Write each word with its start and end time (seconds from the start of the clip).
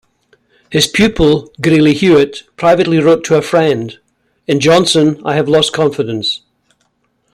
His 0.71 0.87
pupil 0.87 1.53
Graily 1.61 1.93
Hewitt 1.93 2.41
privately 2.57 2.97
wrote 2.97 3.23
to 3.25 3.35
a 3.35 3.41
friend:In 3.43 4.59
Johnston 4.59 5.21
I 5.23 5.35
have 5.35 5.47
lost 5.47 5.73
confidence. 5.73 6.41